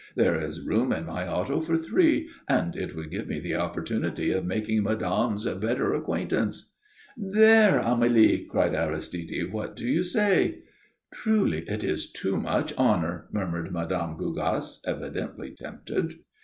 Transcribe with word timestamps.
There 0.15 0.35
is 0.35 0.65
room 0.65 0.91
in 0.91 1.05
my 1.05 1.27
auto 1.27 1.61
for 1.61 1.77
three, 1.77 2.27
and 2.49 2.75
it 2.75 2.95
would 2.95 3.11
give 3.11 3.27
me 3.27 3.39
the 3.39 3.53
opportunity 3.53 4.31
of 4.31 4.43
making 4.47 4.81
madame's 4.81 5.45
better 5.45 5.93
acquaintance." 5.93 6.71
"There, 7.15 7.79
Amélie!" 7.79 8.47
cried 8.47 8.73
Aristide. 8.73 9.51
"What 9.53 9.75
do 9.75 9.85
you 9.87 10.01
say?" 10.01 10.63
"Truly, 11.13 11.59
it 11.69 11.83
is 11.83 12.11
too 12.11 12.37
much 12.37 12.73
honour," 12.79 13.27
murmured 13.31 13.71
Mme. 13.71 14.17
Gougasse, 14.17 14.79
evidently 14.87 15.51
tempted. 15.51 16.15